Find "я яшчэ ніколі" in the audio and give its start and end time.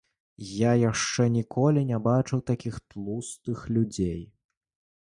0.51-1.85